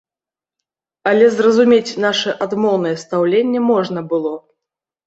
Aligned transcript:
Але 1.11 1.25
зразумець 1.35 1.99
наша 2.09 2.35
адмоўнае 2.47 2.95
стаўленне 3.05 3.59
можна 3.71 3.99
было. 4.15 4.39